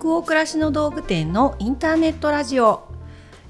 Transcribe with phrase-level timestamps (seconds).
[0.00, 2.88] 北欧暮らしの道具店のインターネットラジオ。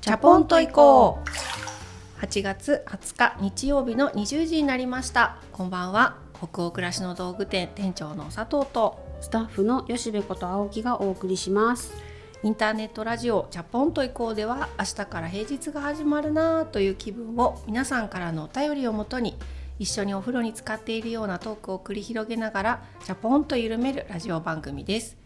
[0.01, 2.25] チャポンと行こう。
[2.25, 5.37] 8月20日日曜日の20時になりました。
[5.53, 6.17] こんばんは。
[6.37, 8.99] 北欧暮らしの道具店店長の佐藤と。
[9.21, 11.93] スタッフの吉部こと青木がお送りします。
[12.43, 19.37] インターネットラジオチャポンと行こうでは明日から平日が始まるなという気分を皆さんからのお便りをもとに
[19.79, 25.20] 一緒にお風呂に浸かっているようなトークを繰り広げながらチャポンと緩めるラジオ番組です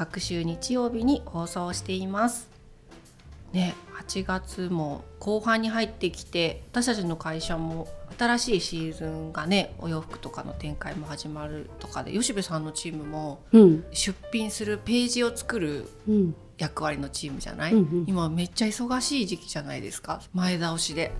[0.00, 2.48] 各週日曜日に放送しています。
[3.52, 7.86] ね8月も後半に入ってきて私たちの会社も
[8.18, 13.84] 新しいシーズンがねお洋服とかの展開も始まるとかで吉部さんのチームもうん。
[13.92, 16.34] 出品するページを作るうん。
[16.56, 18.04] 役割のチームじゃない、うんうん。
[18.06, 20.22] 今めっちゃ忙しい時期じゃないですか？
[20.32, 21.12] 前倒しで、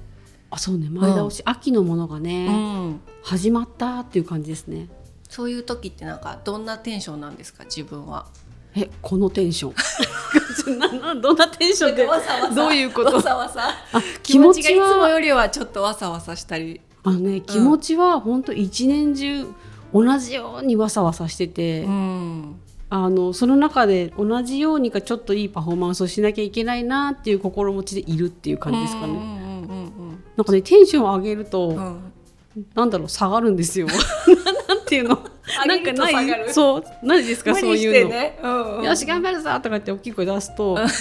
[0.50, 0.88] あそうね。
[0.88, 2.50] 前倒し、秋のものがね、う
[2.92, 4.88] ん、始まったっていう感じですね。
[5.28, 7.64] そういう時ってなんかどんなテンションなんですか？
[7.64, 8.26] 自分は
[8.74, 9.74] えこのテンション。
[11.20, 12.06] どんなテンションで
[12.54, 13.16] どういうこと？
[13.16, 13.70] わさわさ。
[13.92, 16.80] あ気持ちがいつもよりはちょっとわさわさしたり。
[17.02, 19.46] あのね気持ちは本当一年中
[19.92, 22.60] 同じようにわさわさしてて、うん。
[22.92, 29.48] あのその中で同じようにかちょっといいパフォーマンスをしなきゃいけないなっていう心持ちでいるっていう感じですかね。
[30.36, 32.12] なんかねテンションを上げると、うんうん。
[32.74, 33.86] なんだろう下がるんですよ。
[34.90, 35.18] なんていうの。
[35.66, 36.10] なんかな
[36.46, 36.52] い？
[36.54, 36.84] そう。
[37.02, 37.54] 何ですか？
[37.56, 38.10] そういうの。
[38.10, 38.84] ね、うんうん。
[38.84, 40.92] よし頑張るぞとかって大きい声出すとなんか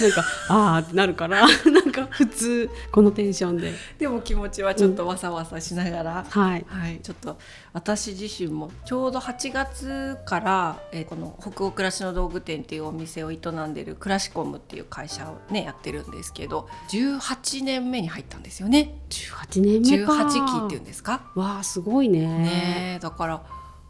[0.48, 1.46] あーってなるから。
[1.70, 3.72] なんか普通このテンションで。
[3.98, 6.64] でも気持ちはちょっとわさわさしながら、はい。
[6.68, 7.38] はい、ちょっと
[7.72, 18.94] 私自身もちょうど8月から、えーこの北欧暮らしの道具店っていうお店を営んでるクラシコムっていう会社をねやってるんですけど18年目に入ったんですよね。
[19.10, 20.12] 18年目か。
[20.12, 21.20] 18期っていうんですか？
[21.34, 22.20] わあすごいね。
[22.26, 23.40] ねえだから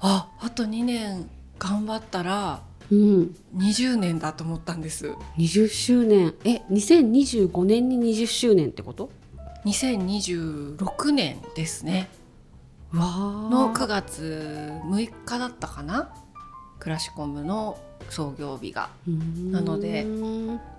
[0.00, 3.36] ああと2年頑張ったらうん。
[3.56, 5.14] 20年だと思ったんです。
[5.38, 6.34] 20周年。
[6.44, 9.10] え2025年に20周年ってこと
[9.64, 12.08] ？2026年ですね。
[12.92, 13.06] わ
[13.50, 16.12] の9月6日だったかな？
[16.80, 18.90] クラシコムの創業日が。
[19.50, 20.04] なので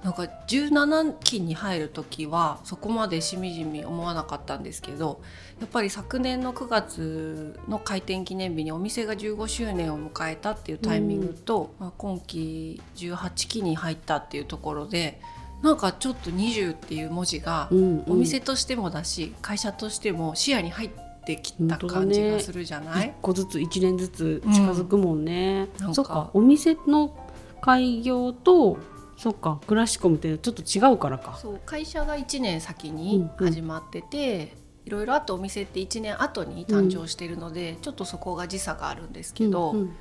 [0.03, 5.21] なんか17期に入る時はそこまでしみじみ思わなかったんですけど
[5.59, 15.21] やっぱり昨年の9月の開店記念日にお店が15周年を迎えたっていうタイミングと、まあ、今期18期に入ったっていうところで
[15.61, 17.69] なんかちょっと20っていう文字が
[18.07, 25.95] お店としてもだし会社としても視野に入ってきた感じがするじゃない、一個ずつ1年ずつ近づくもんね、うん。
[25.95, 26.29] そっか。
[26.33, 27.15] お店の
[27.61, 28.77] 開業と
[29.17, 31.37] そっかクラシコムってちょっと違うからか。
[31.39, 34.55] そう会社が1年先に始まってて、
[34.85, 39.93] いろいろあとお店って1年後に誕生しているので、ちょっとそこが時差があるんですけど、うんうん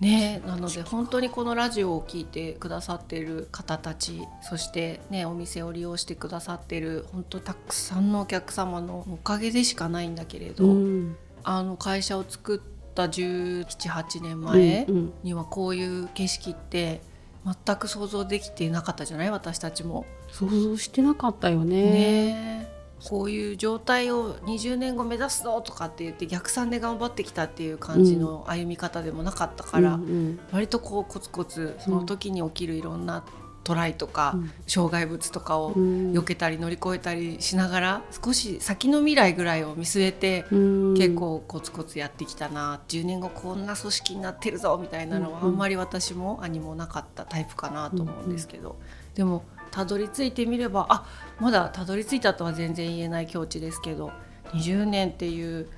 [0.00, 0.42] ね。
[0.46, 11.16] なので本当にこのラジオを聞いてくださっている方たちそしてねお店を利用してくださっている本当たくさんのお客様のおかげでしかないんだけれど、うん。
[11.44, 14.86] あの会社を作った1718年前
[15.22, 17.00] にはこういう景色って
[17.44, 19.30] 全く想像できていなかったじゃない？
[19.30, 20.06] 私たちも。
[20.32, 21.82] 想像してなかったよね。
[21.82, 22.55] ね。
[22.55, 22.55] え
[23.04, 30.40] こういう状態を20年後目指すぞとかって言って逆算で頑張ってきたっていう感じの歩み方でもなかったから、うんうん。
[30.50, 33.24] 割とこうコツコツその時に起きるいろんな
[33.64, 34.52] トライとか、うん。
[34.66, 36.12] 障害物とかをうん。
[36.12, 40.94] 避けたり乗り越えたりしながら少し先の未来ぐらいを見据えてうん。
[40.94, 45.54] 結構コツコツやってきたな10年後こんな組織になってるぞみたいなのはあうんうん。
[45.54, 48.76] んまり私も兄もなかったタイプかなと思うんですけど、
[49.14, 51.06] でもたどり着いてみればあ
[51.40, 54.12] まだたどり着いたとは全然言えない境地ですけど
[54.52, 55.68] 20年っていう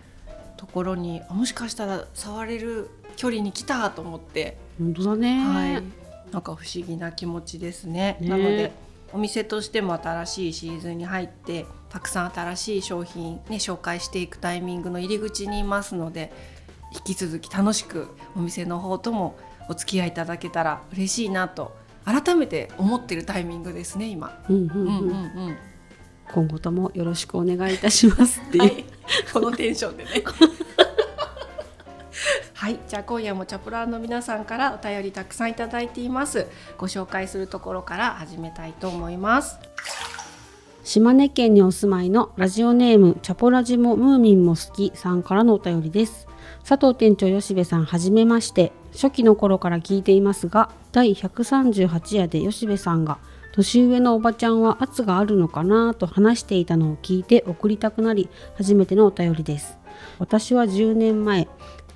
[0.57, 5.83] ところにあもしかしたら触れる距離に来たと思って、本当だね、はい、
[6.31, 8.17] なんか不思議な気持ちですね。
[8.21, 8.29] ね。
[8.29, 8.73] なので
[9.13, 16.33] お店としても新しいシーズンに入ってたくさん新しい商品、ね、紹介していくタイミングの入り口にいますので
[16.93, 19.39] 引き続き楽しくお店の方とも
[19.69, 21.75] お付き合いいただけたら嬉しいなと
[22.09, 24.43] 改めて思ってるタイミングですね今。
[26.33, 28.85] 今後ともよろしくお願いいたしますっていう、はい、
[29.33, 30.11] このテンションでね。
[32.55, 36.47] はい、じゃあ今夜もチャプラーの皆さんからお便りたくさんいただいています。
[36.79, 39.59] ご紹介するところから始めたいと思います。
[40.83, 46.27] 島根県にお住まいのラジオネームチャポラジもムーミンも好きさんからのお便りです
[46.67, 53.19] 佐藤店長吉部さんはじめまして初期の頃から聞いていますが第138夜で吉部さんが
[53.53, 55.95] 年上のおばちゃんは圧があるのかな？
[55.95, 59.79] と話していたのを聞いて送りたくなり初めてのお便りです。
[60.19, 61.47] 私は10年前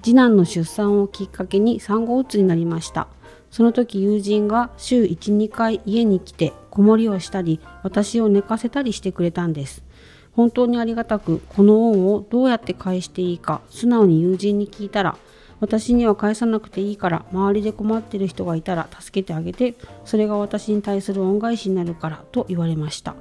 [0.01, 3.09] 次男の出産をきっかけに産後うつになりました。
[3.51, 9.83] その時友人が週12回家に来て子守をしたり私を寝かせたりしてくれたんです。
[10.35, 15.17] 本当にありがたくこの恩をどうやって返していいか素直に友人に聞いたら
[15.63, 23.15] 私には返さなくていいから周りで困ってる人がいたら助けてあげてそれが私に対する恩返しになるからと言われました。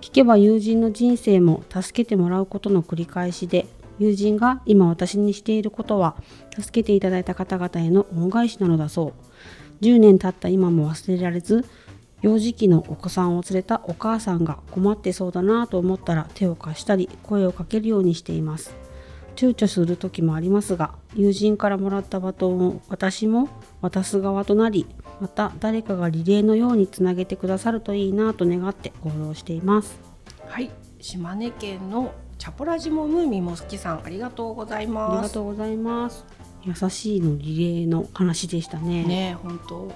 [0.00, 3.66] 聞けば友人の人生も助けてもらうことの繰り返しで
[3.98, 6.14] 友人が今私にしていることは
[6.56, 9.12] 助けていただいた方々への恩返しなのだそ
[9.80, 9.84] う。
[9.84, 11.64] 10年経った今も忘れられず
[12.22, 18.87] 幼児期のお子さんを連れたお母さんが困ってそうだなと思ったら手を貸したり声をかけるようにしています。
[19.38, 23.48] 躊躇する時もありますが友人からもらったバトンを私も
[23.80, 24.84] 渡す側となり
[25.20, 29.98] また誰かがリレーのようにつなげてくださるといいなと願って行動しています。
[30.46, 30.70] はい。
[31.00, 35.12] 島根県のチャポラジモムーミンも好きさんありがとうございます。
[35.12, 36.24] ありがとうございます。
[36.64, 39.04] 優しいのリレーの話でしたね。
[39.04, 39.92] ね本当。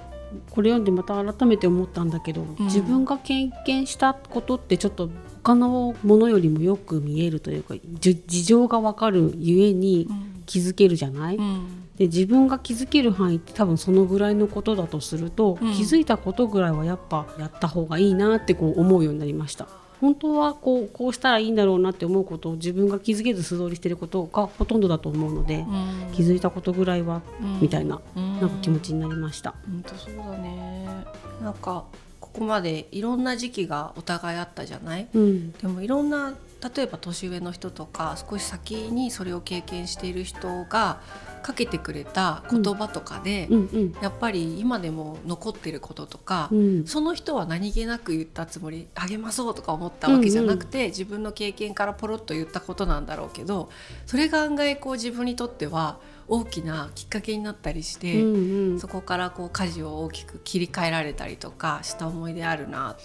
[0.49, 5.09] これ読んでまた改めて思ったんだけど、うん、自分が経験したことってちょっと
[5.43, 10.07] 他のものよりもよく見えるというか事情が分かるゆえに
[10.45, 19.67] 気づけるじゃない、うん、で自分が気づける範囲って多分そのぐらいのことだとすると、うん、気づいたことぐらいはやっぱやった方がいいなってこう思うようになりました。
[20.01, 27.21] 本当はこうこうしたらいいんだろうなって思うことを自分が気づけず素通りしてることがほとんどだと思うので、うん、気づいたことぐらいは、
[27.61, 29.55] みたいな,、なんか気持ちになりました。
[29.65, 31.05] 本当そうだね。
[31.41, 31.85] なんか
[32.23, 36.33] ここまでいろんな時期がお互いあったじゃない、うん、でもいろんな
[36.75, 41.01] 例えば年上の人とか少し先にそれを経験している人が
[41.41, 43.69] かけてくれた言葉とかで、うん。
[43.73, 53.69] うん、やっぱり今でも残ってることとか、うん、その人は何気なく言ったつもり励まそうとか思ったわけじゃなくて、うんうん、自分の経験からポロッと言ったことなんだろうけど
[54.05, 62.95] それが案外こう自分にとっては大きなきっかけになったりして、うんうん、そこからこう舵を大きく切り替えられたりとかした思い出あるな。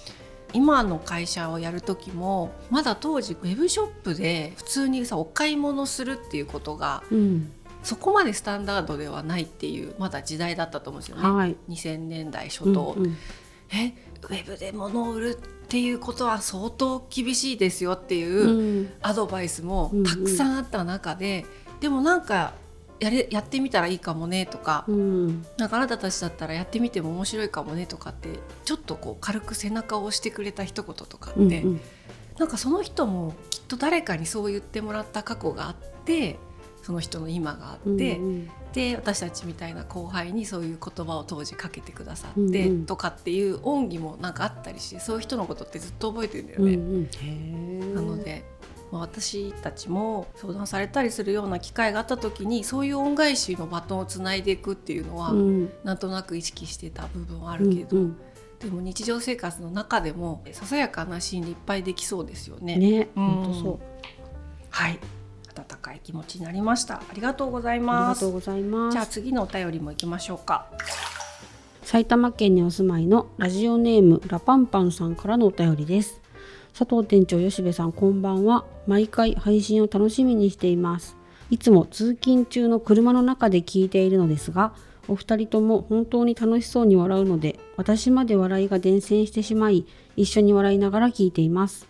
[0.54, 12.94] 今の会社をやる時もまだ当時ウェブショップで普通にさお買い物するっていうことが、うん、そこまでスタンダードではないっていうまだ時代だったと思うんですよね、はい、2000年代初頭。
[12.96, 13.16] うんうん、
[13.72, 21.44] えウェブで物を売るっていうことは相当厳しいですよっていうアドバイスもたくさんあった中で、
[21.80, 22.54] でもなんか
[23.00, 28.28] やれやってみたらいいかもねとか、うん、なんかあなたたちだったらやってみても面白いかもねとかって
[28.64, 31.80] ちょっとこう軽く背中を押してくれた一言とかって、うんうん、
[32.38, 36.38] なんかその人もきっと誰かにそう言ってもらった過去があって
[36.82, 46.74] その人の今があって、うんうん、で私たちみたいな後輩にそういう言葉を当時かけてくださって、とかっていう恩義もなんかあったりしてそういう人のことってずっと覚えてるんだよね。
[46.74, 48.44] うんうん、なので
[48.90, 58.18] まあ、私たちも相談されたりするような機会があった時にそういう恩返しのバトンをつないでいくっていうのは、うん、なんとなく意識してた部分はあるけど、うんうん、
[58.58, 62.76] でも日常生活の中でもささやかなシーンでいっぱいできそうですよね。
[62.76, 63.78] ね、うん、本当そう。
[64.70, 64.98] はい。
[65.54, 66.96] 温かい気持ちになりました。
[66.96, 68.24] ありがとうございます。
[68.24, 68.92] ありがとうございます。
[68.92, 70.66] じゃあ次のお便りも行きましょうか。
[71.88, 76.20] 埼玉県にお住まいのラジオネームラパンパンさんからのお便りです
[76.78, 78.64] 佐藤店長吉部さんこんばんは。
[78.86, 81.16] 毎回配信を楽しみにしています。
[81.50, 84.72] いつも通勤中の車の中で聞いているのですが
[85.08, 91.88] お二人とも本当に楽しそうに笑うので私まで笑いが伝染してしまい一緒に笑いながら聞いています。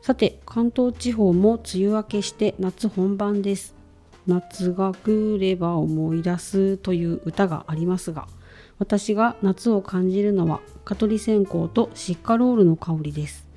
[0.00, 3.74] さて関東地方も梅雨明けして夏本番です。
[4.28, 8.28] 夏が来れば思い出すという歌がありますが
[8.78, 13.49] 私が夏を感じるのは蚊取り線香とシッカロールの香りです。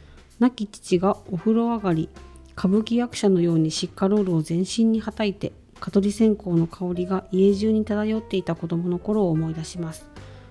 [0.44, 2.10] 亡き父がお風呂上がり
[2.58, 10.06] 歌舞伎役者のようにシッカロールを全身にはたいて蚊取り線香の香りが家中に漂っていた子供の頃を思い出します。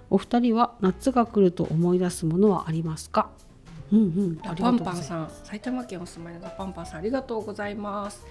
[0.09, 3.29] お二人は夏が来ると思い出すものはありますか？
[3.93, 8.25] うんうんラパンパンさん埼玉県お住まいのラパンパンさんありがとうございます。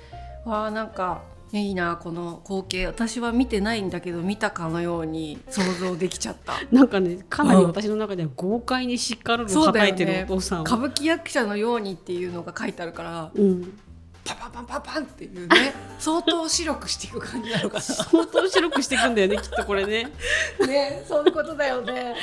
[0.45, 1.21] わあなんか
[1.53, 2.87] いいなこの光景。
[2.87, 6.53] 私は見てないんだけど見たかのように想像できちゃった。
[6.71, 13.77] なんかねかなり私の中では豪快にしっかり叩いてるお父さん、ね、歌舞伎役者のようにっていうのが書いてあるから、うん、
[14.23, 17.81] パパパンパンパンっていうね 相当白くしていく感じなのかな。
[17.81, 20.09] 相当白くしていくんだよねきっとこれね。
[20.65, 22.15] ねそういうことだよね。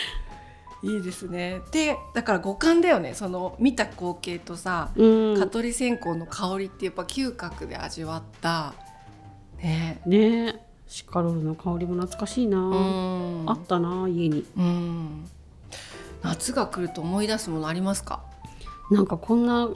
[0.83, 1.61] いいですね。
[1.71, 3.15] でだから五感だよね。
[3.15, 8.75] その見た光景とさ、うん、蚊取り線香の香りってやっぱ嗅覚で味わった
[9.63, 10.01] ね。
[10.07, 10.65] ね。
[10.87, 12.59] シカロールの香りも懐かしいな、
[13.47, 14.45] あったな家に。
[16.23, 18.23] 夏が来ると思い出すものありますか？
[18.91, 19.69] なんかこんな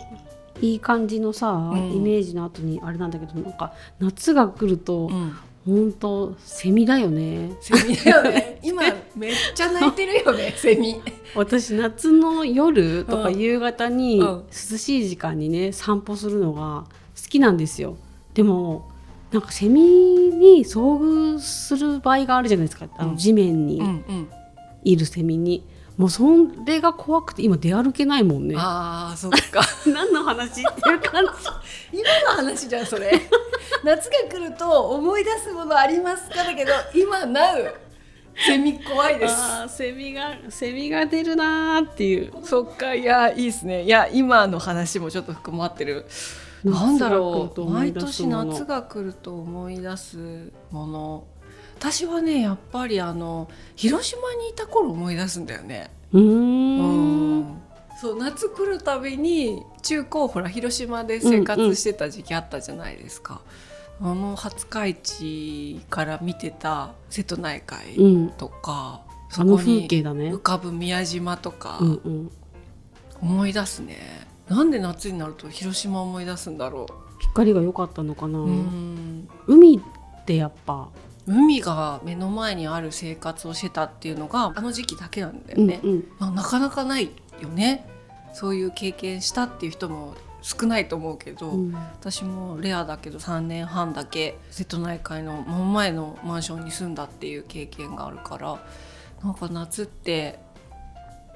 [0.62, 5.10] いい感じのさ、うん、イメージの後にあれなんだけどなんか夏が来ると、
[5.66, 7.52] 本当セミだよね。
[7.60, 8.58] セミだよね。
[8.64, 8.82] 今
[9.14, 11.00] めっちゃ泣いてるよねセミ。
[11.34, 13.38] 私夏の夜とかうん。
[13.38, 14.44] 夕方にうん。
[14.48, 16.86] 涼しい時間にね散歩するのが
[17.22, 17.96] 好きなんですよ。
[18.34, 18.90] でも
[19.32, 22.86] なんかセミに遭遇する場合があるじゃないですか。
[22.98, 23.10] あうん。
[23.12, 23.80] の地面に
[24.84, 26.24] いるセミに、もうそ
[26.66, 28.54] れが怖くて今出歩けないもんね。
[28.58, 29.62] あーそっか。
[29.90, 31.30] 何の話っていう感じ。
[31.98, 33.20] 今の話じゃんそれ。
[33.84, 37.74] 夏が来ると思い出すものありますかだけど今なう。
[38.46, 39.34] セミ怖いです。
[39.68, 42.32] セミがセミが出るなーっていう。
[42.42, 43.84] そっかいやいいですね。
[43.84, 46.06] いや今の話もちょっと含まってる
[46.64, 51.24] なんだろう毎年夏が来ると思い出すもの。
[51.78, 55.90] 私はねやっぱりあの広島にいた頃思い出すんだよね。
[56.12, 57.40] うん。
[57.40, 57.62] ん。
[58.00, 63.40] そう夏来るたびに中高ほら広島で生活してた時期あったじゃないですか。
[64.00, 68.28] あの廿日市から見てた瀬戸内海うん。
[68.30, 69.02] とか、
[69.36, 72.30] あの風そこに景だね浮かぶ宮島とかうんうん。
[73.20, 73.98] 思い出すね。
[74.52, 76.86] なんで夏になると広島思い出すんだろ
[77.18, 78.38] 光が良かったのかな、
[79.46, 80.88] 海ってやっぱ。
[81.26, 86.04] 海が目の前にある生活をしてたっていうのがあの時期だけなんだよね、うんうん。
[86.18, 87.88] まあ、なかなかないよね。
[88.34, 91.72] そういう経験したっていう人も少ないと思うけど、うん。
[91.72, 98.58] 私もレアだけど3年半だけ瀬戸内海の真ん前のマンションに住んだっていう経験があるから
[99.24, 100.40] なんか夏って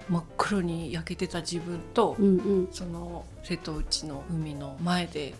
[0.08, 2.68] 真っ黒に焼けてた自分と、うんうん。
[2.70, 5.34] その瀬戸内の海の前で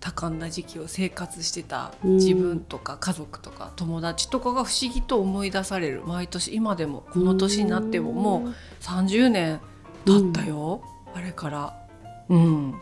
[0.00, 6.02] 多感な時期を生活してた自分とか家族とか友達とかが不思議と思い出される。
[6.06, 9.60] 毎年今でもこの年になってももう30年
[10.04, 10.82] 経ったよ、
[11.14, 11.76] あれから。
[12.28, 12.74] うん。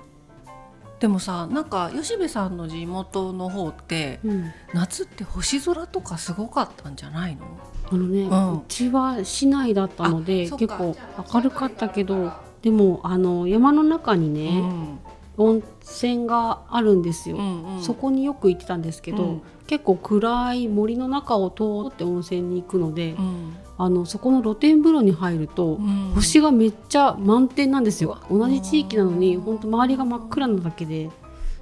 [1.01, 4.53] でもさなんか吉部さんの地元の方ってうん、うん。
[4.75, 7.47] 夏って星空とかすごかったんじゃないの？
[7.91, 8.53] あのね、うん。
[8.59, 10.97] うちは市内だったので結構
[11.33, 14.65] 明るかったけどでもあの山の中にね、
[15.37, 17.83] 温泉があるんですよ、うんうん。
[17.83, 19.43] そこによく行ってたんですけど、うん。
[19.67, 23.57] 結構暗い森の中を通って温泉に行くので、うん。
[23.79, 26.13] あのそこの露天風呂に入ると、うん。
[26.15, 28.19] 星がめっちゃ満点なんですよ。
[28.31, 31.11] 同じ地域なのに本当周りが真っ暗なだけで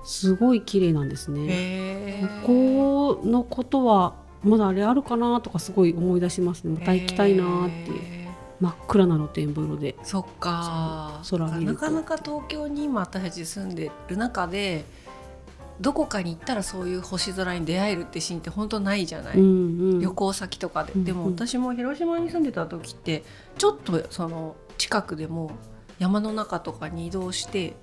[0.04, 2.28] すごい綺麗なんですね。
[2.46, 4.14] ここのことは
[4.44, 6.78] まだあれあるかなとかすごい思い出しますね。
[6.78, 7.98] また行きたいなーっていう。
[7.98, 8.24] へ
[8.60, 9.94] 真っ暗な露天風呂で。
[9.94, 11.20] ーそっか。
[11.28, 14.84] 空見なかなか東京に今私たち住んでる中で
[15.80, 19.46] どこかに行ったらそういう星空に出会えるってシーンって本当ないじゃない、うんう
[19.96, 20.00] ん。
[20.00, 21.04] 旅行先とかで、うん。
[21.04, 23.24] でも私も広島に住んでた時って
[23.58, 25.50] ちょっとその近くでも
[25.98, 27.74] 山の中とかに移動して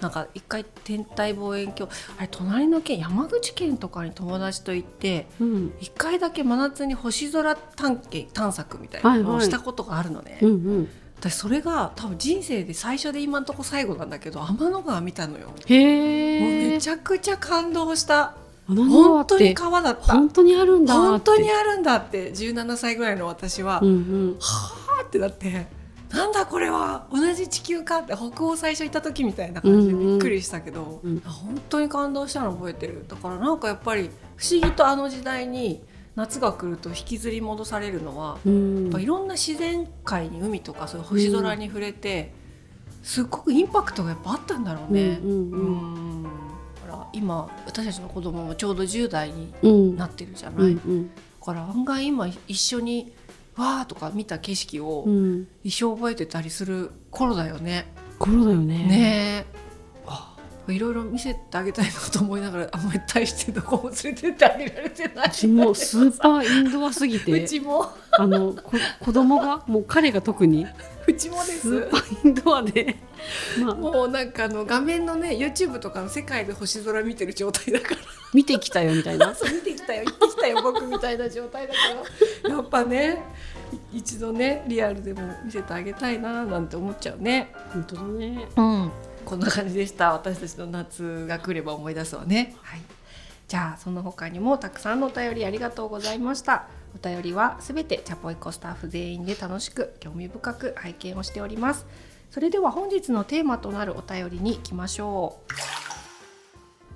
[0.00, 5.72] なんか一回天体望遠鏡あれ隣の県山口県とかに友達と行ってうん。
[5.80, 10.88] 一回だけ真夏に星空探検探索みたいなのをしたことがあるのね、うんうん。
[11.18, 18.34] 私それが多分人生で最初で今のとこ最後なんだけど天の川見たのよ、もうめちゃくちゃ感動した。
[18.66, 20.14] 本当に川だった。
[20.14, 21.08] 本当にあるんだーって。
[21.08, 22.30] 本当にあるんだって。
[22.32, 24.36] 17歳ぐらいの私は、うんうん。
[24.40, 25.66] はあってなって
[26.12, 31.20] なんだこれは同じ地球かって北欧最初行った時みたいな感じでびっくりしたけど、うんうん。
[31.20, 33.04] 本当に感動したの覚えてる。
[33.08, 35.82] だからなんかやっぱり不思議とあの時代に
[36.14, 38.82] 夏が来ると引きずり戻されるのは、うん。
[38.84, 42.32] やっぱいろんな自然界に海とかそういう星空に触れて、
[43.02, 45.18] すっごくインパクトがやっぱあったんだろうね。
[45.22, 46.26] うん
[47.14, 49.96] 今私たちの子供もちょうど10代にうん。
[49.96, 51.10] なってるじゃうない、だんうん。
[51.44, 53.12] から案外今一緒に
[53.56, 55.48] わーとか見た景色をうん。
[55.62, 57.92] 一生覚えてたりする頃だよね。
[58.18, 58.78] 頃だよね。
[58.78, 59.46] ね。
[59.58, 59.62] え
[60.68, 65.28] いろいろ見せてあげたいなと思いながらあんまり大してどこも連れてってあげられてない。
[65.28, 67.90] うちもスーパーインドアすぎうてちも。
[68.12, 70.66] あのこ子供がもう彼が特に。
[71.08, 72.96] うちもでスすーパーインドアで。
[73.60, 73.74] まあ。
[73.74, 78.00] もうなんかあの画面のね YouTube とかの世界で星空見てる状態だから。
[78.32, 79.34] 見てきたよみたいな。
[79.34, 80.04] そう見てきたよ。
[80.04, 81.78] 行ってきたよ僕みたいな状態だか
[82.44, 82.50] ら。
[82.50, 83.22] やっぱね
[83.92, 87.52] い一度ねリアルでも見せてあげたいななんて思っちゃうね。
[87.72, 88.48] 本当だね。
[88.56, 88.92] うん。
[89.24, 90.12] こんな感じでした。
[90.12, 92.56] 私たちの夏が来れば思い出すわね。
[92.62, 92.80] はい。
[93.46, 96.66] じゃあその他にもたくさんのお便りありがとうございました。
[96.94, 101.86] お便りはすべてチャポイコスタッフ全員で楽しく興味深く拝見をしております。
[102.30, 105.52] それでは本日のテーマとなるお便りに行きましょう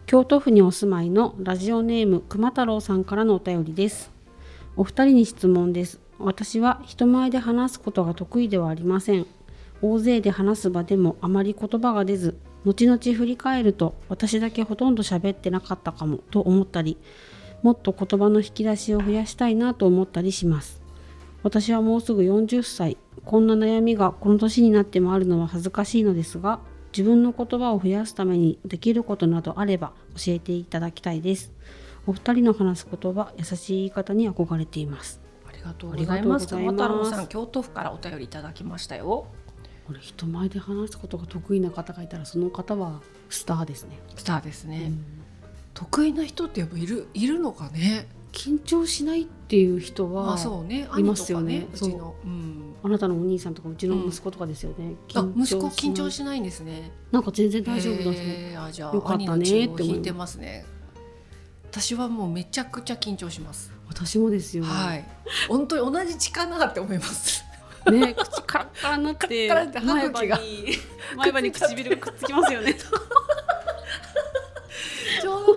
[0.06, 4.12] 京都府にお住まいのラジオネーム熊太郎さんからのお便りです。
[4.76, 5.98] お二人に質問です。
[6.20, 9.26] 私は人前で話すことが得意ではありません。
[9.82, 16.96] 大勢で話す場でもあまり言葉が出ず後々振り返ると私だけほとんど喋ってなかったかもと思ったり
[17.62, 20.80] もっと言葉の引き出しを増やしたいなと思ったりします。
[21.42, 22.96] 私はもうすぐ40歳。
[23.24, 26.60] こんな悩みがこの年になってもあるのは恥ずかしいのですが
[26.96, 31.52] 自分の言葉を増やすためにできることなどあれば教えていただきたいです。
[32.06, 35.20] お二人の話す言葉優しい言い方に憧れています。
[35.46, 36.46] ありがとうございます。
[36.46, 39.26] 玉太郎さん京都府からお便りいただきましたよ。
[39.86, 43.98] これ人前で話すことが得意な方がいたらその方はスターですね。
[44.14, 45.04] スターですね、うん、
[45.74, 48.08] 得意な人ってやっぱいるいるのかね。
[48.32, 50.36] 緊張しないっていう人は
[50.98, 51.66] いますよね。
[51.72, 51.76] う。
[51.76, 56.92] ちの、うん、あなたのお兄さんとかうちの息子とかですよね、うん、息子緊張しないんですね。
[57.12, 58.14] なんか全然大丈夫だそう
[58.58, 60.64] あじゃあよかったねって思ってますね。
[61.70, 63.72] 私はもうめちゃくちゃ緊張します。
[63.88, 64.64] 私もですよ。
[64.64, 65.04] はい。
[65.48, 67.44] 本当に同じ血かなって思います。
[67.90, 70.78] ね口カラカラになって前歯に
[71.16, 72.76] 前歯に唇がくっつきますよね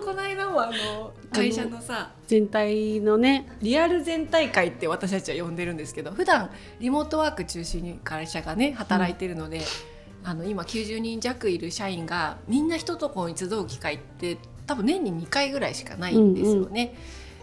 [0.00, 3.48] この間もあの会社のさ全体のね。
[3.60, 16.96] リアル全体会って私たちは呼んでるんですけど普段リモートワーク中心に会社がね働いてるので、うん、あの今90人弱いる社員がみんな一とこに集う機会って多分年に2回ぐらいしかないんですよね。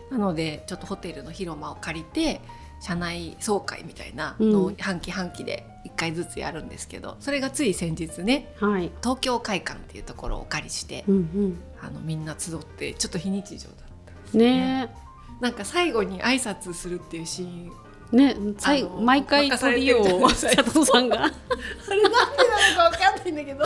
[0.10, 2.42] うんうん、なのでちょっとホテルの広間を借りて
[2.80, 14.86] 社内総会みたいなのを半期半期で1回ずつやるんですけどそれがつい先日ね、はい、東京会館っていうところをお借りして、うんうん、あのみんな集ってちょっと非日常だったんですね。
[14.86, 14.90] ね。
[15.42, 17.72] なんか最後に挨拶するっていうシーン
[18.12, 21.18] ね、最後毎回トリオを佐藤さんが。
[21.26, 23.66] あれなんでなのか分かんないんだけど。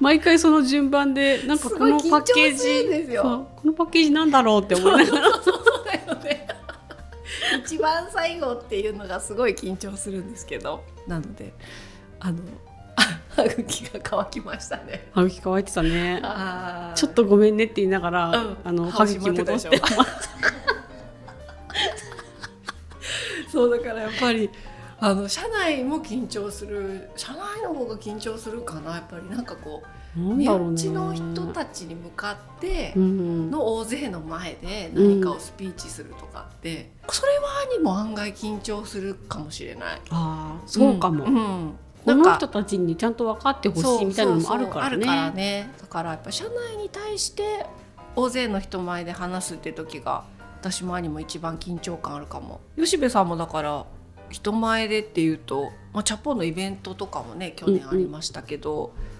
[0.00, 5.30] 毎回その順番でなんかこのパッケージこのパッケージなんだろうって思いながら
[7.66, 10.84] 一番最後っていうのがすごい緊張するんですけど。
[11.06, 11.52] なので
[12.20, 12.38] あの
[13.36, 15.08] 歯茎が乾きましたね。
[15.12, 16.22] 歯茎乾いてたね。
[16.94, 19.80] ちょっとごめんねって言いながら、うん、あの歯茎戻して。
[23.50, 24.50] そうだからやっぱり
[24.98, 27.10] あの社内も緊張する。
[27.16, 29.28] 社内の方が緊張するかなやっぱり。
[29.28, 37.44] なんかこう身内の人たちに向かっての大勢の前で何かをスピーチするとかって、それは
[37.76, 40.00] にも案外緊張するかもしれない。
[40.10, 41.74] あそうかも、うん、
[42.04, 45.06] この人たちにちゃんと分かってほしいみたいなのもあるからね。
[45.06, 47.66] からねだからやっぱ社内に対して
[48.16, 50.24] 大勢の人前で話すって時が
[50.60, 52.60] 私も兄も一番緊張感あるかも。
[52.78, 53.84] 吉部さんもだから
[54.30, 59.15] 人前でっていうと、まあ、チャポのイベントとかもね去年ありましたけど、うんうん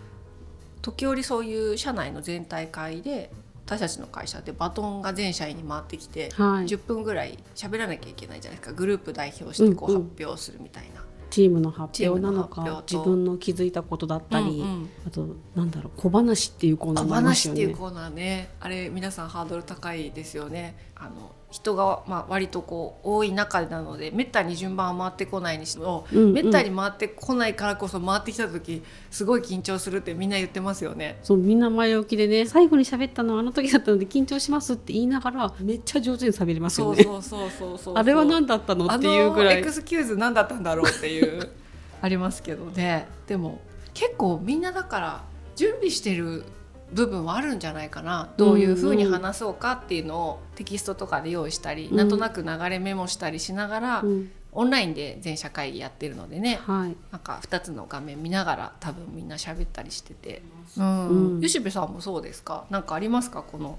[0.87, 3.33] 時折そういう社内の全体会で
[3.66, 10.90] 私たちの会社でバトンが全社員に回ってきて、はい、10分ぐらい喋らなきゃいけないじゃないですかグループ代表してこう発表するみたいな。
[10.90, 17.61] うんうんチームの発表なのか自分の気づいたことだったり、うんうん、あとなんだろう小話っていうコーナーもありますよね。
[17.61, 20.77] 小話っていうコーナーねあれ皆さんハードル高いですよね。
[20.99, 31.19] あの人がまあ割とこう多い中なのでめったに順番は回ってこないにしても、うんうん、めったに回ってこないからこそ回ってきた時すごい緊張するってみんな言ってますよね。
[31.23, 37.03] そうみんな前置きでね最後に喋ったのはあの時だったので緊張しますって言いながらめっちゃ上手に喋りますよね。
[37.05, 39.59] そうそうそうそうあれは何だったのっていうぐらい。
[39.61, 41.51] エクスキューズ何だったんだろうっていう
[42.03, 43.07] ありますけどね。
[43.27, 43.61] でも
[43.95, 46.45] 結構みんなだから準備してる
[46.92, 48.33] 部分はあるんじゃないかな。
[48.37, 60.42] どういうふうに話そうかっていうのをテキストとかで用意したり、うん、なんとなく流れメモしたりしながら、うん、オンラインで全社会議やってるのでね、はい、なんか2つの画面見ながら多分みんな喋ったりしてて、
[60.77, 62.66] うん、吉部さんもそうですか？
[62.70, 63.42] 何かありますか？
[63.42, 63.79] この。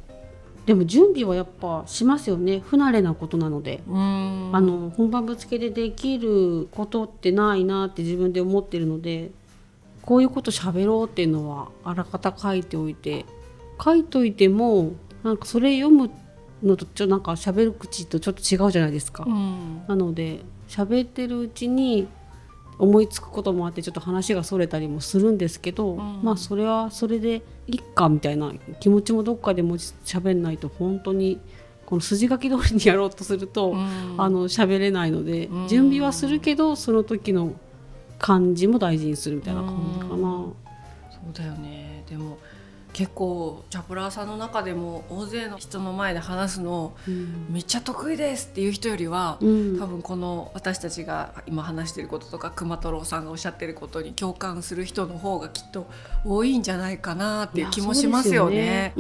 [0.66, 2.60] でも準備はやっぱしますよね。
[2.60, 3.82] 不慣れなことなので。
[3.88, 3.92] あ
[4.60, 9.32] の本番ぶつけでできることってないなって自分で思ってるので
[10.08, 13.26] こういうこと喋ろうっていうのはあらかた書いておいて
[13.84, 16.10] 書いといてもなんかそれ読む
[16.64, 19.26] のとちょっとなんか喋る口とちょっと違うじゃないですか。
[19.28, 20.40] うん、なので
[20.70, 22.08] 喋ってるうちに
[22.80, 31.38] 思いつくこともあってちょっと話がそれたりもするんですけど、うん、まあそれはそれでいっかみたいな気持ちもどっかでも喋んないと本当に
[31.86, 37.54] この筋書き通りにやろうとすると、うん、あの喋れないので、準備はするけどその時の
[38.20, 40.16] 感じも大事にするみたいな感じかな。
[40.16, 42.04] そうだよね。
[42.10, 42.38] でも
[42.98, 55.86] 結構チャプラーさんの中でも大勢の人の前で話すの、うん、めっちゃ得意ですっていう人よりは、うん、多分この私たちが今話してることとか熊太郎さんがおっしゃってることに共感する人の方がきっと
[56.26, 58.96] 多いんじゃないかなっていう気もしますよね。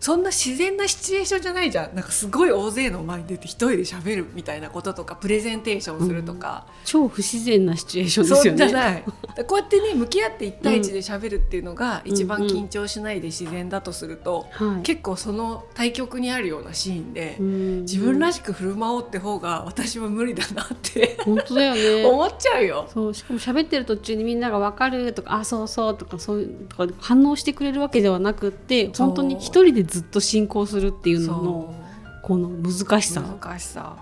[0.00, 1.94] そんな自然なシチュエーションじゃないじゃん。
[1.94, 8.68] なんかすごい大勢の前に出て一人で喋るみたいなこととかプレゼンテーションするとか、うん、超不自然なシチュエーションですよね。
[8.68, 9.04] じゃない。
[9.46, 22.04] こうやってね向き合って一対一で喋るっていうのが一番緊張しないで自然だとすると、うんうん、結構その対極にあるようなシーンで、自分らしく振る舞おうって方が私は無理だなって本当だよね。
[22.08, 22.88] 思っちゃうよ。
[22.92, 31.74] そうしかも喋ってる途中にみんなが分かるとかあそうそうとかそういうとか反応してくれるわけではなくって本当に一人でずっと進行するっていうのの
[32.22, 33.20] この難しさ。
[33.20, 33.96] 難しさ。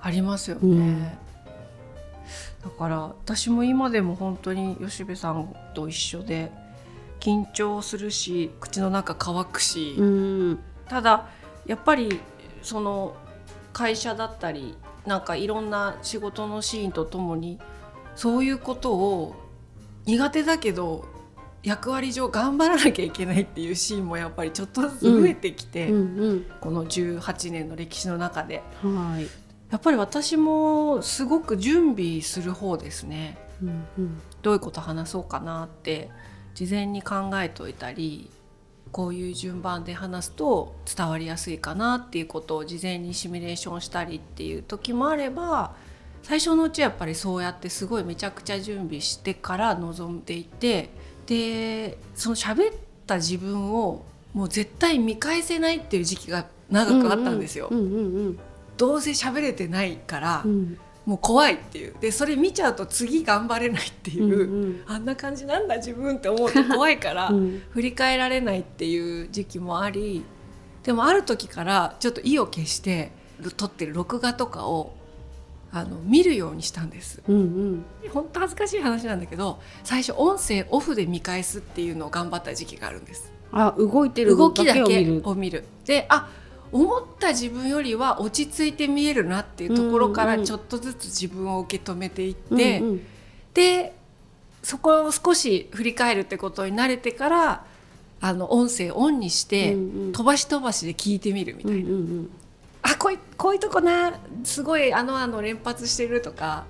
[0.00, 1.08] ありますよね、うん、だ
[2.78, 6.52] から私も今でも本当に吉部さんと一緒で
[7.20, 11.30] 緊張するし口の中乾くし、うん、ただ
[11.66, 12.20] やっぱり
[12.62, 13.16] その
[13.72, 17.58] 会社だったりなんかいろんな仕事のシーンとともに
[18.14, 19.34] そういうことを
[20.04, 21.06] 苦手だけど
[21.64, 29.22] 役割上頑張らなきゃいけないっていうシーンもやっぱりちょっとずつ増えてきて、うんうんうん、この18年の歴史の中で、はい、
[29.70, 36.10] やっぱり私もすごく準備する方ですね、うんうん、どういうこと話そうかなって
[36.54, 38.30] 事前に考えておいたり
[38.92, 45.74] こういう順番で話すと伝わりやすいかなっていうことを事前にシミュレーションしたりっていう時もあれば
[46.22, 50.90] 最初のうちはやっぱりそうやってすごいめちゃくちゃ準備してから臨んでいて。
[51.26, 52.74] でその喋っ
[53.06, 57.70] た自分をもう絶対見返せないっていう時期が長くあったんですよ。
[58.76, 61.94] どうせ喋れてないから、うん、もう怖いっていう。
[62.00, 70.24] でそれ見ちゃうと次頑張れないっていう、うんうん、あんな感じなんだ自分って思うと怖いから、 うん、振り返られないっていう時期もあり
[70.82, 73.12] でもある時からちょっと意を決して
[73.56, 74.92] 撮ってる録画とかを
[75.76, 83.32] あの見るようにしたんです、うんうん、本当恥ずかしい話なんだけど最初音声オフで見返すっていうのを頑張った時期があるんです。
[83.50, 84.82] あ動いてる動きだけ
[85.24, 85.64] を見る。
[85.84, 86.30] であ
[86.70, 93.06] 思った自分よりは落ち着いて見えるなっていうところからちょっとずつ自分を受け止めていって、うんうん、
[93.52, 93.94] で
[94.62, 97.64] そこを少し振り返るってことに慣れてから
[98.20, 99.76] あの音声オンにして、
[100.12, 102.30] 飛ばし飛ばしで聞いてみるみたいな、うんうんうん、
[102.84, 104.12] あこういこういうとこな
[104.44, 106.64] すごいあのあの連発してるとか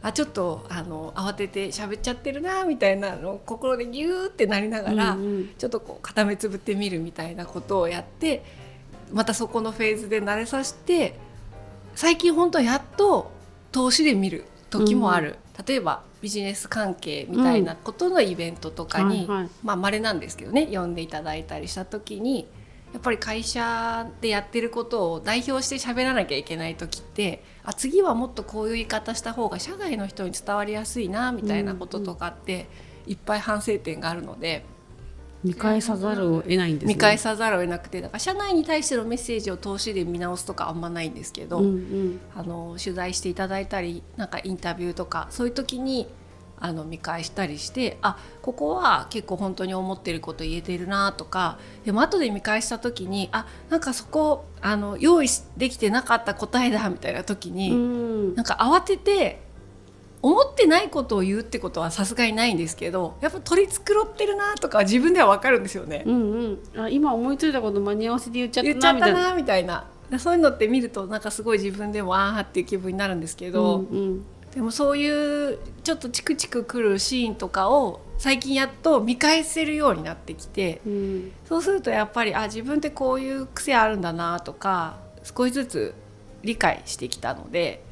[0.00, 8.44] あちょっとあの慌てて喋っちゃってるなみたいなのを心でギューってなりながら、うんうん、ちょっとこう片目つぶってみるみたいなことをやって
[9.12, 11.18] またそこのフェーズで慣れさせて
[11.96, 13.32] 最近本当やっと
[13.72, 19.30] 投資で見る時もある、うん、例えばビジネス関係みたいなことのイベントとかに、うん。
[19.30, 22.46] はいはい、まあ稀なんですけどね呼んでいただいたりした時に
[22.96, 32.70] やっぱり会社でやってることを代表して喋らなきゃいけない時ってあ次はもっとこういう言い方した方が社外の人に伝わりやすいなみたいなこととかって
[33.06, 34.64] いっぱい反省点があるので。
[35.44, 46.08] 見返さざるを得ないんです、ね、見返さざるを得なくてだから社内に対してのメッセージを通しで見直すとかあんまないんですけど、うんうん、あの取材していただいたりなんかインタビューとかそういう時に
[46.58, 59.44] あの見返したりしてあここは結構本当に思ってること言えてるなとかでも後で見返した時にあなんかそこあの用意できてなかった答えだみたいな時に、ん、なんか慌てて
[60.22, 66.02] 思ってないことを言うってことはさすがにないんですけどやっぱ取り繕ってるなとか自分では分かるんですよね。
[66.06, 69.86] うんうん、あ今思いついたこと間に合わせて言っちゃったなみたいな。
[70.18, 74.24] そういうのって見るとなんかすごい自分でもああっていう気分になるんですけど、うんうん
[74.56, 85.94] でもそういうちょっとチクチクくるシーンとかを最近やっと見返せるようになってきて、うん、そうするとやっぱりあ自分ってこういう癖あるんだなとか少しずつ
[86.42, 87.84] 理解してきたので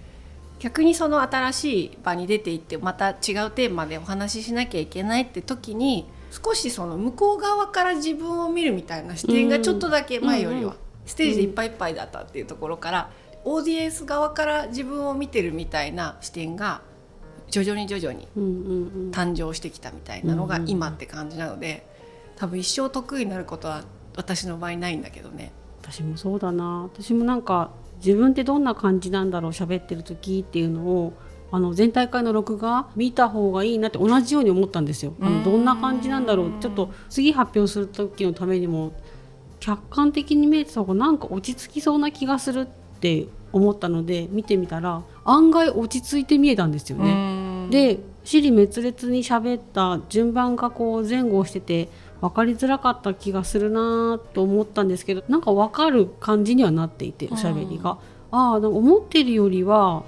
[0.58, 3.16] 逆にその新しい場に出ていってまた違う
[3.50, 13.10] テーマでお話ししなきゃいけないって時に少しその向こう側から自分を見るみたいな視点がちょっとだけ前よりはステージでいっぱいいっぱいだったっていうところから
[13.44, 16.80] オーディエンス側から自分を見てるみたいな視点が
[17.50, 18.26] 徐々に徐々に
[19.12, 21.86] 誕生してきたみたいなのが今って感じなので
[22.36, 23.84] 多分一生得意になることは
[24.16, 25.52] 私の場合ないんだけどね。
[25.82, 26.88] 私もそうだな。
[26.92, 27.70] 私もなんか
[28.04, 31.12] 自分ってどんな感じなんだろう喋ってる時っていうのを
[31.52, 35.14] あの全大会の録画見た方がいいなって同じように思ったんですよ。
[35.20, 36.52] あのどんな感じなんだろう。
[36.60, 38.92] ちょっと次発表する時のためにも
[39.60, 42.66] 客観的に見えてた方がなんか落ち着きそうな気がするっ
[43.04, 47.68] て思ったので見てみたら案外落ち着いて見えたんですよね。
[47.70, 51.88] で尻滅裂に喋った順番がこう前後してて
[52.22, 57.98] 分かりづらかった気がするなと思ったんですけどなんか分かる感じにはなっていておしゃべりが。
[58.30, 60.02] ああ思ってるよりは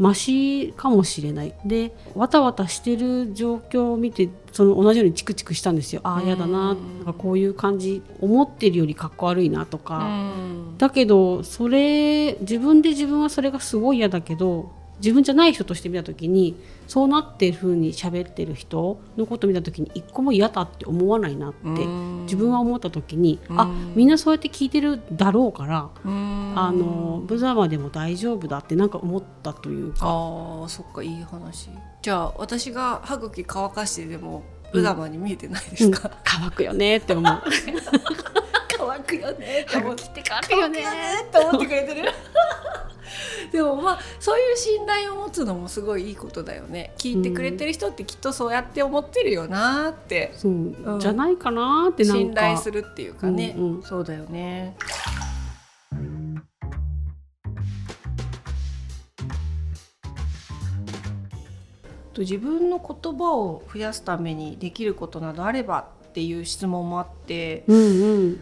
[0.00, 1.54] マシかもしれない。
[1.66, 6.00] でわたわたしてる状況を見てその同じようにチクチクしたんですよ。
[6.04, 6.68] ああ嫌だな。
[6.68, 10.32] なんかこういう感じ思ってるよりかっこ悪いなとか。
[10.78, 21.86] だけどそれ自分で自分はそれがすごい嫌だけど自分じゃない人として見た時にそうなってる風に喋ってる人のこと見た時に一個も嫌だって思わないなって
[22.24, 29.98] 自分は思った時にあみんなそうやって聞いてるだろうからあの無様でも大丈夫だってなんか思ったというか。
[30.02, 31.70] あそっかいい話。
[32.02, 36.14] じゃあ私が歯茎乾かしてでも無様に見えてないですか、うん。
[36.14, 37.42] うん、乾くよねって思う
[39.00, 39.64] 乾くよね。
[39.68, 40.80] 歯茎って乾くよね
[41.22, 42.08] って思ってくれてる。
[43.52, 46.92] でもまあそういう信頼を持つのもすごいいいことだよね。
[46.98, 50.48] 聞いてくれてる人ってきっとそうやって思ってるよなって、う。
[50.48, 54.76] ん、そう、じゃないかなって信頼するっていうかね、うんうん、そうだよね。
[62.18, 68.40] 自分の言葉を増やすためにできることなどあればっていう質問もあって、うんうん、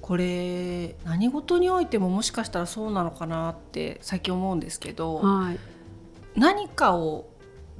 [0.00, 5.58] これ何事においてももしかしたらそうなのかなって最近思うんですけど、はい、
[6.38, 7.28] 何かを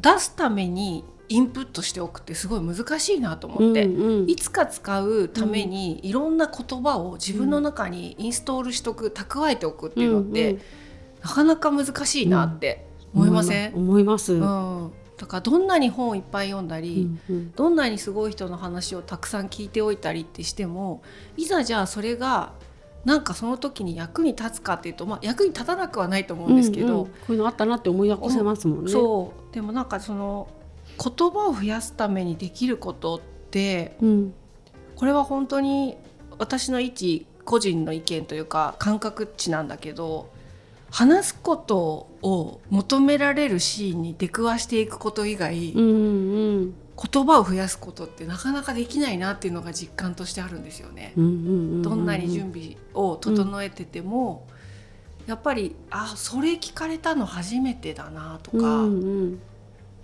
[0.00, 10.62] 出すためにインプットしておくってすごい難しいなと思って、うんうん、いつか使うためにいろんな言葉を自分の中にインストールしとく蓄えておくっていうのって、うんうん、
[11.22, 21.02] なかなか難しいなって思いません、うん、思います、うん、だからどんなに本をいっぱい読んだり、うんうん、どんなにすごい人の話をたくさん聞いておいたりってしても
[21.36, 22.54] いざじゃあそれが
[23.04, 28.90] なんかその時に役に立つかっていうと、まあ、役に立たなくはないと思うんですけど、うんうん、こういうのあったなって思い起こせますもんね。
[28.90, 29.54] そう。
[29.54, 30.48] でもなんかその
[30.98, 34.34] 言葉を増やすためにできることって、うん、
[34.96, 35.98] これは本当に
[36.38, 40.30] 私の一個人の意見というか感覚値なんだけど
[40.90, 46.74] 話すことを求められるシーンに出くわしていくこと以外、うんうん、
[47.12, 51.12] 言葉を増やすことってなかなかできないなっていうのが実感としてあるんですよね。
[51.16, 54.46] どんなに準備を整えてても、
[55.22, 59.40] うん、やっぱりあそれ聞かれたの初めてだなとか、うんうん、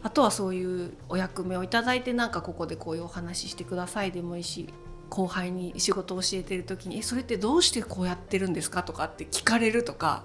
[0.04, 4.72] あとはそういうお役目を頂いてなんかここでこういうお話ししてくださいでもいいし
[5.10, 10.22] 後輩に仕事を教えてる時に「えそれってどうしてこうやってるんですか?」とかって聞かれるとか。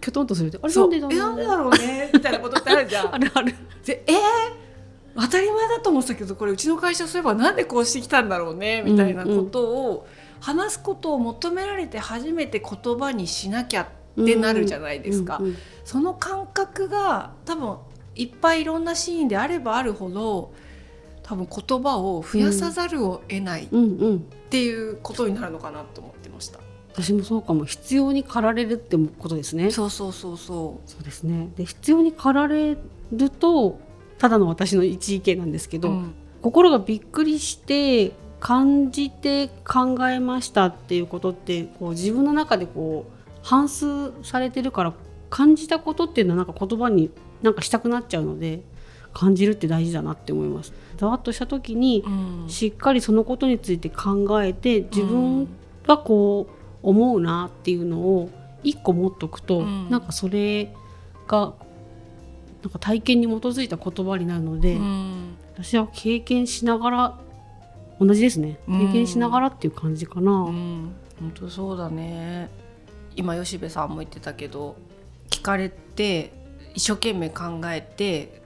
[0.00, 2.10] きょとんとするあれなんでなんでだろうね。
[2.12, 3.12] みたいなことってあるじゃん。
[3.14, 3.54] あるある。
[3.84, 4.16] でえー、
[5.20, 8.82] 当たり前だと思ってたけどこれうちの会社そういえばなんでこうしてきたんだろうね。
[8.82, 10.06] みたいなことを
[10.40, 15.40] 話すことを求められて初めて言葉にしなきゃってなるじゃないですか。
[15.84, 17.76] その感覚が多分
[18.14, 20.54] いっぱいいろんなシーンであればあるほど
[21.22, 23.68] 多分言葉を増やさざるを得ないっ
[24.50, 26.60] ていうことになるのかなと思ってました。
[26.94, 27.64] 私もそうかも。
[27.64, 29.72] 必要に駆られるってことですね。
[29.72, 30.88] そうそうそうそう。
[30.88, 31.50] そうですね。
[31.56, 32.76] で必要に駆られ
[33.12, 33.80] ると
[34.18, 44.92] ただの私の一意見なんですけど、うん、心がびっくりして感じて考えましたっていうことってこう自分の中でこう反数されてるから
[45.30, 47.10] 感じたことっていうのはなんか言葉に
[47.42, 48.62] なんかしたくなっちゃうので
[49.12, 50.72] 感じるって大事だなって思います。
[50.96, 52.04] ざわっとした時に、
[52.48, 55.48] しっかりそのことについて考えて自分
[55.86, 58.30] がこう思うなっていうのを
[58.62, 60.72] 一個持っとくと、うん、なんかそれ
[61.26, 61.54] が
[62.62, 67.18] なんか体験に基づいた言葉になるので、うん、私は経験しながら
[67.98, 68.58] 同じですね。
[68.66, 70.32] 経験しながらっていう感じかな。
[70.32, 72.50] うん、本当そうだね。
[73.16, 74.76] 今吉部さんも言ってたけど
[75.30, 76.32] 聞かれて
[76.74, 78.42] 一生懸命考えて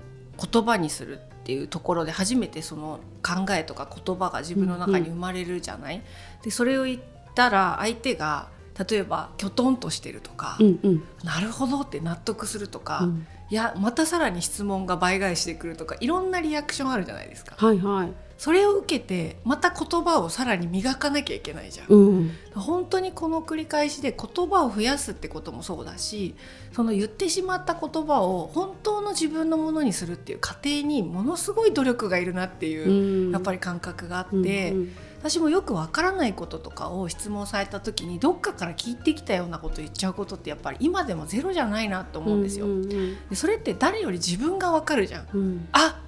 [0.53, 7.01] 言葉にするっていうところで初めてその考えとか言葉が自分の中に生まれるじゃない、うんうん、でそれを言っ
[7.39, 8.49] たら相手が
[8.91, 17.55] 例えばきょとんとしてるとか、うんうん、なるほどって納得するとか、うん、いやまたさらに質問が倍返しでくるとかいろんなリアクションあるじゃないですか。
[17.57, 26.35] はいはい、それを受けてまた言葉をさらに磨かなきゃいけないじゃん、うん、本当にこの繰り返しで言葉を増やすってこともそうだし
[26.73, 34.73] その言ってしまった言葉を本当の自分のものにするっていう過程にものすごい努力がいるなっていう、うん、やっぱり感覚があって。
[34.73, 42.67] うんうん私もよくわからないこととかを質問された時にどっかから聞いてきたようなこと言っちゃうことってやっぱり今でもゼロじゃないなと思うんですよ。
[42.67, 45.29] うんうんうん、でそれって誰より自分がわかるじゃん。
[45.35, 46.01] うん、あ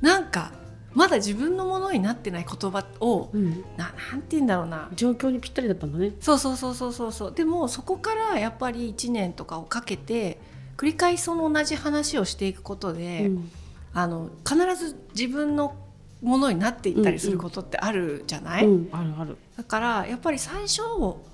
[0.00, 0.52] なんか
[0.92, 4.88] まだ自分のものになってない言葉を、うん、ななんて言うんだろうな。
[4.94, 6.12] 状況にぴったりだったんだね。
[6.20, 7.12] そうそうそうそうそう。
[7.12, 10.38] そうでもそこからやっぱり1年とかをかけて
[10.76, 13.50] 繰り返しその同じ話をしていくことで、うん、
[13.94, 15.74] あの必ず自分の
[16.22, 20.82] ものになっていったりすることってあるじゃない、うん、あるあるだからやっぱり最初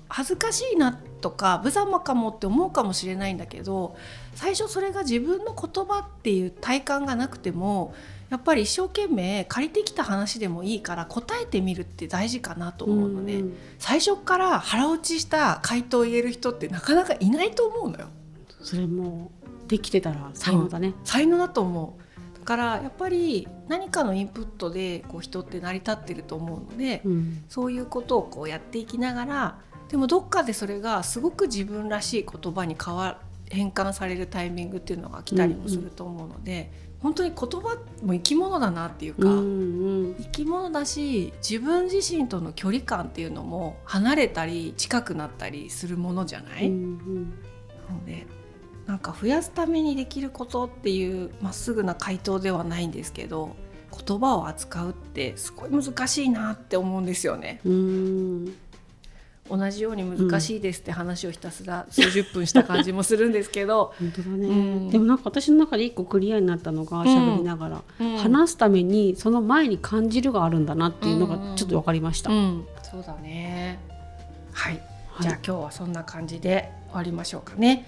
[0.07, 3.95] 恥ずかしいなとか無様かもって思うかもしれないんだけど
[4.35, 7.95] 最初それが自分の言葉っていう体感がなくても
[8.29, 18.07] やっぱり一生懸命借りてきた話でもいいから答えてみるって大事かなと思うので、うんうん、最初から腹落ちした回答を言える人ってなかなかいないと思うのよ。
[18.61, 19.31] それも
[19.67, 20.95] できてたら才能だね。
[21.03, 22.04] 才能だと思う。
[22.45, 36.95] からやっぱり何かのインプットでこう人って成り立ってると思うので、うん、そういうことをこうやっていきながらでもどっかでそれがすごく自分らしい言葉に変わ変換されるタイミングっていうのが来たりもすると思うので、うん。
[36.95, 39.41] うん、本当に言葉も生き物だなっていうか、うんう
[40.11, 47.29] ん、生き物だし自分自身との距離感っていうのも離れたり近くなったりするものじゃない、うんうん、
[47.87, 48.25] なので
[48.87, 53.55] なんか増やすためにできることっていうまっすぐな回答ではないんですけど
[54.05, 57.61] 言葉を扱うってすごい難しいなって思うんですよね。
[59.47, 63.93] 同じように難しいですって話をひたすら数十分した感じもするんですけど。
[63.99, 68.13] 本当だね、うん、でもなんか私の中で一個クリアになったのが喋りながら、うん。
[68.13, 72.31] うん、話すためにその前に感じるがあるんだなっていうのがちょっと分かりました、
[72.81, 73.79] そうだね。
[74.51, 74.73] はい、
[75.09, 77.85] はい、じゃあ今日はそんな感じで終わりましょうかね。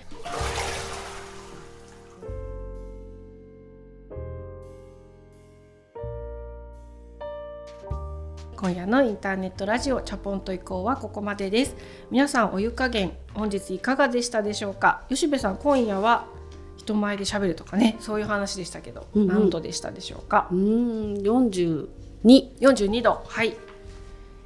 [8.57, 11.75] 今夜のインターネットラジオチャポンと移行はここまでです。
[12.09, 15.03] 皆さんお湯加減本日いかがでしたでしょうか？
[15.09, 16.25] 吉部さん今夜は
[16.75, 20.47] 人前で喋るとかねそういう話でしたけど、うんうん、何度でしたでしょうか？
[20.51, 21.87] うん42
[22.25, 23.21] 42度。
[23.27, 23.55] はい。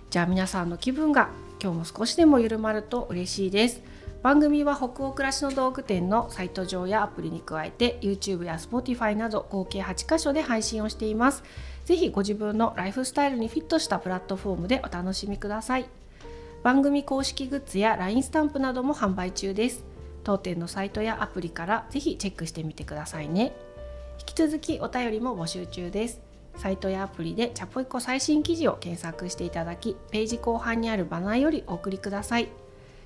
[0.10, 1.30] じゃあ皆さんの気分が
[1.64, 3.82] 今日も少しでも緩まると嬉しいです。
[4.24, 11.44] 番組は北欧暮らしの道具店のサイト上やアプリに加えて YouTube や Spotify など合計8箇所で配信をしています
[11.86, 15.86] ぜひご自分のライフスタイルにフィットしたプラットフォームでお楽しみください。
[16.64, 19.84] 番組公式グッズや LINE スタンプなども販売中です。
[20.24, 23.54] 当店のサイトやアプリからぜひチェックしてみてくださいね。
[24.20, 26.22] 引き続きお便りも募集中です。
[26.58, 32.50] サイトやアプリでチャポイコ最新記事を検索していただきページ後半にあるバナーよりお送りください。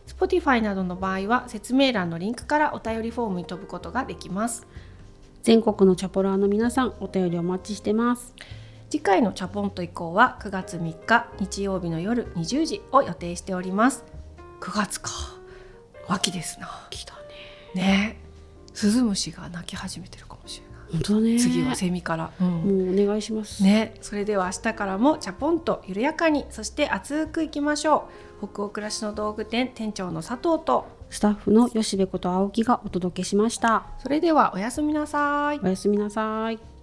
[0.08, 4.68] Spotify などの場合は説明欄のリンクからお便りフォームに飛ぶことができます。
[5.44, 8.34] 全国のチャポラーの皆さんお便りお待ちしてます。
[8.96, 14.06] 次回のチャポンと以降は9月3日日曜日の夜20時を予定しております。
[14.62, 15.12] 9月か。
[16.08, 16.88] 秋ですな。
[16.90, 17.14] 来た
[17.76, 17.82] ね。
[17.82, 18.18] ね。
[18.74, 20.76] スズムシが鳴き始めてるかもしれない。
[20.94, 21.38] 本当ね。
[21.38, 23.62] 次はセミから、うん、もうお願いします。
[23.64, 23.96] ね。
[24.00, 26.46] それでは明日からもチャポンと緩やかに。
[26.50, 28.08] そして熱くいきましょ
[28.42, 28.48] う。
[28.48, 33.88] 北欧暮らしの道具店店長の佐藤とスタッフの吉部こと青木がお届けしました。
[34.00, 35.60] それではおやすみなさい。
[35.62, 36.75] おやすみなさい